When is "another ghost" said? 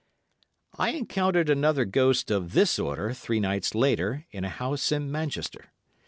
1.47-2.31